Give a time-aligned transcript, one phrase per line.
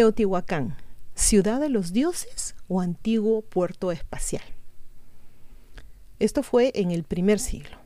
[0.00, 0.76] Teotihuacán,
[1.14, 4.42] ciudad de los dioses o antiguo puerto espacial.
[6.18, 7.76] Esto fue en el primer siglo.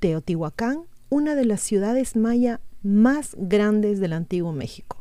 [0.00, 4.98] Teotihuacán, una de las ciudades maya más grandes del antiguo México.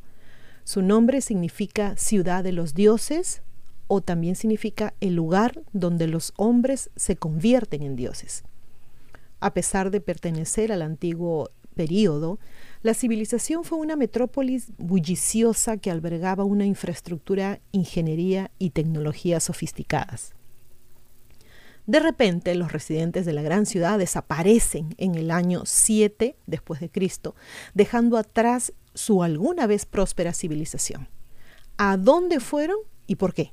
[0.63, 3.41] Su nombre significa ciudad de los dioses
[3.87, 8.45] o también significa el lugar donde los hombres se convierten en dioses.
[9.41, 12.39] A pesar de pertenecer al antiguo período,
[12.81, 20.33] la civilización fue una metrópolis bulliciosa que albergaba una infraestructura, ingeniería y tecnología sofisticadas.
[21.85, 26.89] De repente, los residentes de la gran ciudad desaparecen en el año 7 después de
[26.89, 27.35] Cristo,
[27.73, 31.07] dejando atrás su alguna vez próspera civilización.
[31.77, 32.77] ¿A dónde fueron
[33.07, 33.49] y por qué?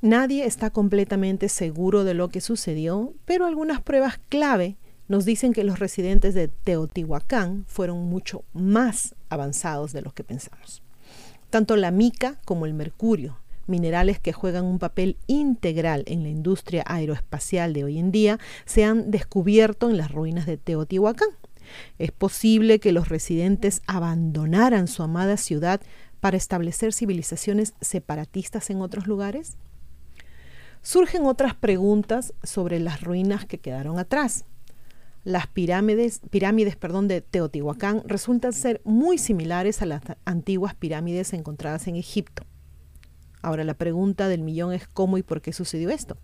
[0.00, 4.76] Nadie está completamente seguro de lo que sucedió, pero algunas pruebas clave
[5.08, 10.82] nos dicen que los residentes de Teotihuacán fueron mucho más avanzados de lo que pensamos.
[11.50, 16.84] Tanto la mica como el mercurio, minerales que juegan un papel integral en la industria
[16.86, 21.30] aeroespacial de hoy en día, se han descubierto en las ruinas de Teotihuacán.
[21.98, 25.80] Es posible que los residentes abandonaran su amada ciudad
[26.20, 29.56] para establecer civilizaciones separatistas en otros lugares.
[30.82, 34.44] Surgen otras preguntas sobre las ruinas que quedaron atrás
[35.24, 41.86] las pirámides, pirámides perdón, de Teotihuacán resultan ser muy similares a las antiguas pirámides encontradas
[41.86, 42.44] en Egipto.
[43.40, 46.18] Ahora la pregunta del millón es cómo y por qué sucedió esto.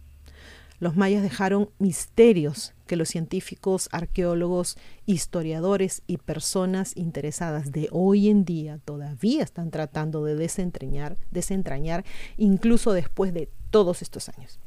[0.78, 8.44] Los mayas dejaron misterios que los científicos, arqueólogos, historiadores y personas interesadas de hoy en
[8.44, 12.04] día todavía están tratando de desentrañar, desentrañar
[12.38, 14.58] incluso después de todos estos años.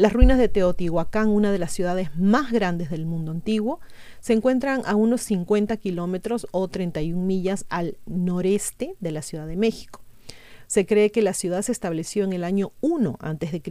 [0.00, 3.80] Las ruinas de Teotihuacán, una de las ciudades más grandes del mundo antiguo,
[4.20, 9.58] se encuentran a unos 50 kilómetros o 31 millas al noreste de la Ciudad de
[9.58, 10.00] México.
[10.68, 13.62] Se cree que la ciudad se estableció en el año 1 a.C.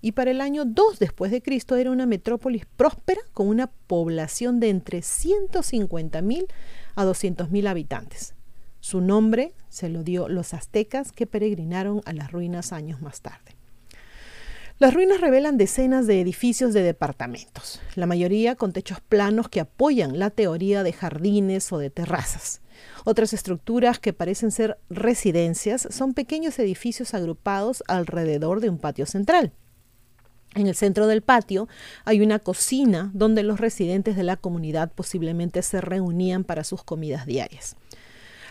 [0.00, 4.58] y para el año 2 después de Cristo era una metrópolis próspera con una población
[4.58, 6.46] de entre 150.000
[6.96, 8.34] a 200.000 habitantes.
[8.80, 13.61] Su nombre se lo dio los aztecas que peregrinaron a las ruinas años más tarde.
[14.82, 20.18] Las ruinas revelan decenas de edificios de departamentos, la mayoría con techos planos que apoyan
[20.18, 22.62] la teoría de jardines o de terrazas.
[23.04, 29.52] Otras estructuras que parecen ser residencias son pequeños edificios agrupados alrededor de un patio central.
[30.56, 31.68] En el centro del patio
[32.04, 37.24] hay una cocina donde los residentes de la comunidad posiblemente se reunían para sus comidas
[37.24, 37.76] diarias.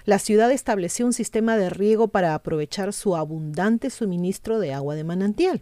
[0.06, 5.03] La ciudad estableció un sistema de riego para aprovechar su abundante suministro de agua de
[5.03, 5.62] manantial.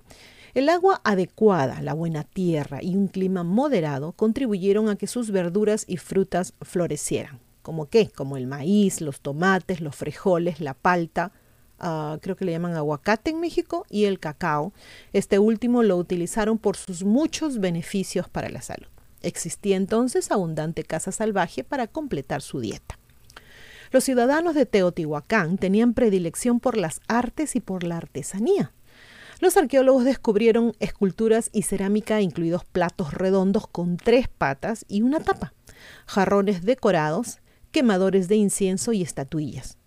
[0.54, 5.86] El agua adecuada, la buena tierra y un clima moderado contribuyeron a que sus verduras
[5.88, 7.40] y frutas florecieran.
[7.62, 8.10] ¿Como qué?
[8.10, 11.32] Como el maíz, los tomates, los frijoles, la palta,
[11.78, 14.74] ah, creo que le llaman aguacate en México, y el cacao.
[15.14, 18.88] Este último lo utilizaron por sus muchos beneficios para la salud.
[19.22, 22.98] Existía entonces abundante caza salvaje para completar su dieta.
[23.92, 28.72] Los ciudadanos de Teotihuacán tenían predilección por las artes y por la artesanía.
[29.40, 35.54] Los arqueólogos descubrieron esculturas y cerámica, incluidos platos redondos con tres patas y una tapa,
[36.06, 37.40] jarrones decorados,
[37.72, 39.78] quemadores de incienso y estatuillas.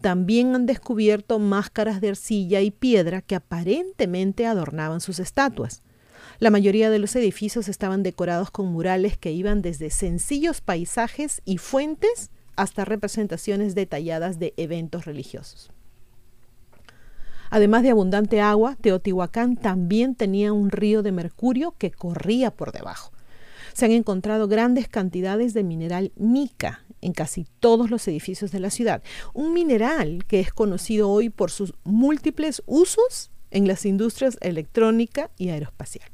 [0.00, 5.82] También han descubierto máscaras de arcilla y piedra que aparentemente adornaban sus estatuas.
[6.38, 11.58] La mayoría de los edificios estaban decorados con murales que iban desde sencillos paisajes y
[11.58, 15.70] fuentes hasta representaciones detalladas de eventos religiosos.
[17.52, 23.12] Además de abundante agua, Teotihuacán también tenía un río de mercurio que corría por debajo.
[23.74, 28.70] Se han encontrado grandes cantidades de mineral mica en casi todos los edificios de la
[28.70, 29.02] ciudad,
[29.34, 35.50] un mineral que es conocido hoy por sus múltiples usos en las industrias electrónica y
[35.50, 36.08] aeroespacial.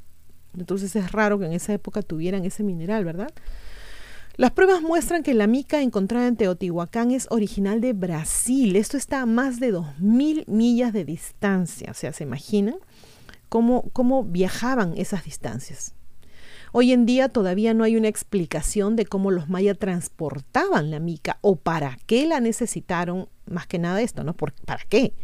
[0.57, 3.31] Entonces es raro que en esa época tuvieran ese mineral, ¿verdad?
[4.39, 8.77] Las pruebas muestran que la mica encontrada en Teotihuacán es original de Brasil.
[8.77, 11.91] Esto está a más de 2.000 millas de distancia.
[11.91, 12.77] O sea, ¿se imaginan
[13.49, 15.93] cómo, cómo viajaban esas distancias?
[16.71, 21.37] Hoy en día todavía no hay una explicación de cómo los mayas transportaban la mica
[21.41, 24.37] o para qué la necesitaron, más que nada esto, ¿no?
[24.37, 25.15] ¿Para qué?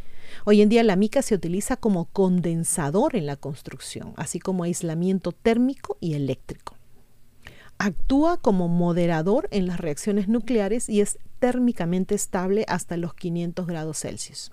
[0.44, 5.32] Hoy en día la mica se utiliza como condensador en la construcción, así como aislamiento
[5.32, 6.75] térmico y eléctrico.
[7.78, 14.00] Actúa como moderador en las reacciones nucleares y es térmicamente estable hasta los 500 grados
[14.00, 14.52] Celsius.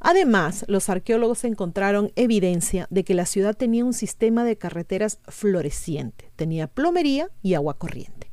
[0.00, 6.30] Además, los arqueólogos encontraron evidencia de que la ciudad tenía un sistema de carreteras floreciente,
[6.36, 8.30] tenía plomería y agua corriente.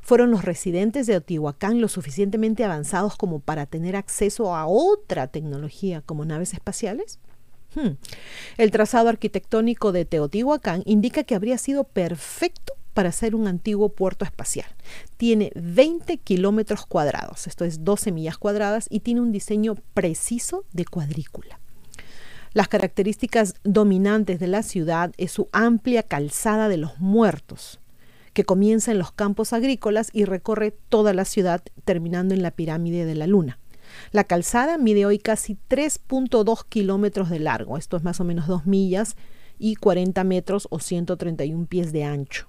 [0.00, 6.02] ¿Fueron los residentes de Otihuacán lo suficientemente avanzados como para tener acceso a otra tecnología
[6.02, 7.18] como naves espaciales?
[7.74, 7.96] Hmm.
[8.58, 14.24] El trazado arquitectónico de Teotihuacán indica que habría sido perfecto para ser un antiguo puerto
[14.24, 14.66] espacial.
[15.16, 20.84] Tiene 20 kilómetros cuadrados, esto es 12 millas cuadradas, y tiene un diseño preciso de
[20.84, 21.58] cuadrícula.
[22.52, 27.80] Las características dominantes de la ciudad es su amplia calzada de los muertos,
[28.34, 33.06] que comienza en los campos agrícolas y recorre toda la ciudad terminando en la pirámide
[33.06, 33.58] de la luna.
[34.10, 38.66] La calzada mide hoy casi 3.2 kilómetros de largo, esto es más o menos 2
[38.66, 39.16] millas
[39.58, 42.48] y 40 metros o 131 pies de ancho.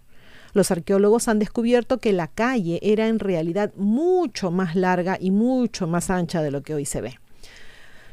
[0.53, 5.87] Los arqueólogos han descubierto que la calle era en realidad mucho más larga y mucho
[5.87, 7.19] más ancha de lo que hoy se ve.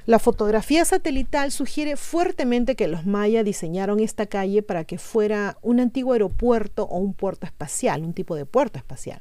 [0.07, 5.79] La fotografía satelital sugiere fuertemente que los mayas diseñaron esta calle para que fuera un
[5.79, 9.21] antiguo aeropuerto o un puerto espacial, un tipo de puerto espacial.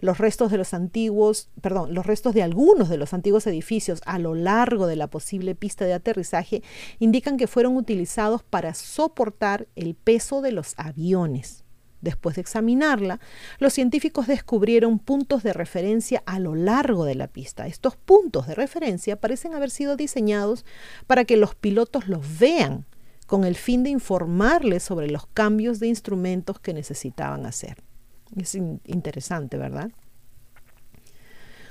[0.00, 4.18] Los restos de los antiguos, perdón, los restos de algunos de los antiguos edificios a
[4.18, 6.62] lo largo de la posible pista de aterrizaje
[6.98, 11.64] indican que fueron utilizados para soportar el peso de los aviones.
[12.00, 13.18] Después de examinarla,
[13.58, 17.66] los científicos descubrieron puntos de referencia a lo largo de la pista.
[17.66, 20.64] Estos puntos de referencia parecen haber sido diseñados
[21.08, 22.86] para que los pilotos los vean
[23.26, 27.87] con el fin de informarles sobre los cambios de instrumentos que necesitaban hacer.
[28.36, 29.90] Es interesante, ¿verdad?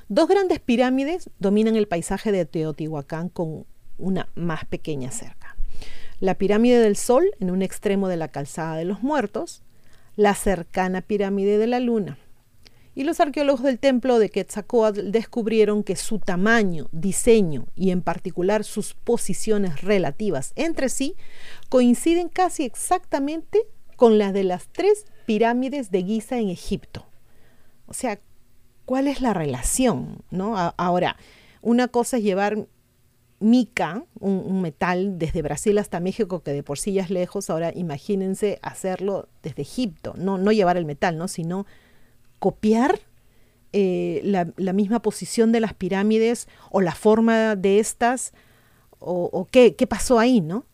[0.10, 3.66] Dos grandes pirámides dominan el paisaje de Teotihuacán con
[3.98, 5.58] una más pequeña cerca.
[6.20, 9.64] La pirámide del Sol en un extremo de la calzada de los muertos,
[10.16, 12.18] la cercana pirámide de la Luna.
[12.96, 18.64] Y los arqueólogos del templo de Quetzalcoatl descubrieron que su tamaño, diseño y en particular
[18.64, 21.16] sus posiciones relativas entre sí
[21.70, 23.60] coinciden casi exactamente
[23.98, 27.06] con las de las tres pirámides de Giza en Egipto.
[27.86, 28.20] O sea,
[28.86, 30.24] ¿cuál es la relación?
[30.32, 30.56] ¿no?
[30.78, 31.18] ahora,
[31.62, 32.66] una cosa es llevar
[33.40, 37.74] mica, un, metal desde Brasil hasta México, que de por sí ya es lejos, ahora
[37.76, 41.28] imagínense hacerlo desde Egipto, no, no llevar el metal, ¿no?
[41.28, 41.66] sino
[42.40, 43.00] copiar
[43.74, 48.32] eh, la, misma posición de las pirámides o la forma de estas,
[49.00, 50.66] o, qué, pasó ahí, ¿no?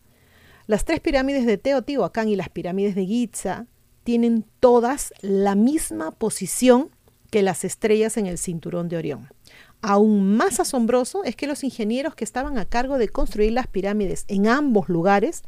[0.66, 3.66] Las tres pirámides de Teotihuacán y las pirámides de Giza
[4.04, 6.90] tienen todas la misma posición
[7.30, 9.28] que las estrellas en el cinturón de Orión.
[9.82, 14.24] Aún más asombroso es que los ingenieros que estaban a cargo de construir las pirámides
[14.28, 15.42] en ambos lugares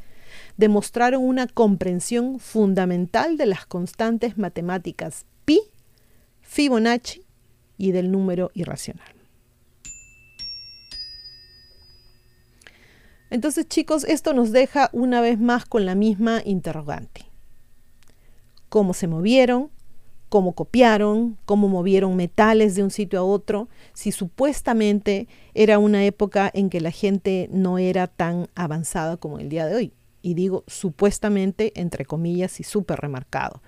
[0.57, 5.61] demostraron una comprensión fundamental de las constantes matemáticas pi,
[6.41, 7.23] Fibonacci
[7.77, 9.13] y del número irracional.
[13.29, 17.26] Entonces chicos, esto nos deja una vez más con la misma interrogante
[18.69, 19.69] cómo se movieron,
[20.29, 26.51] cómo copiaron, cómo movieron metales de un sitio a otro, si supuestamente era una época
[26.53, 29.93] en que la gente no era tan avanzada como el día de hoy.
[30.21, 33.61] Y digo supuestamente entre comillas y súper remarcado.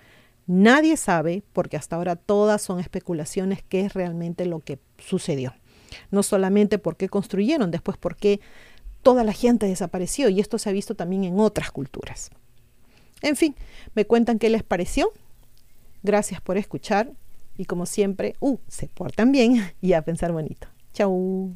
[0.48, 5.53] Nadie sabe, porque hasta ahora todas son especulaciones, qué es realmente lo que sucedió.
[6.12, 8.39] No solamente por qué construyeron, después por qué
[9.03, 10.27] toda la gente desapareció.
[10.27, 12.32] Y esto se ha visto también en otras culturas.
[13.21, 13.55] En fin,
[13.95, 15.11] me cuentan qué les pareció.
[16.03, 17.11] Gracias por escuchar
[17.57, 20.67] y como siempre, uh, se portan bien y a pensar bonito.
[20.93, 21.55] Chau.